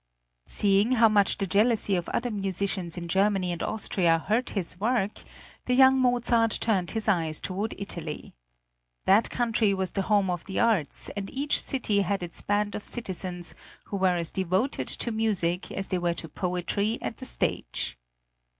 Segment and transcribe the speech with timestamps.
[0.47, 5.21] Seeing how much the jealousy of other musicians in Germany and Austria hurt his work,
[5.65, 8.33] the young Mozart turned his eyes toward Italy.
[9.05, 12.83] That country was the home of the arts, and each city had its band of
[12.83, 13.53] citizens
[13.83, 17.95] who were as devoted to music as they were to poetry and the stage.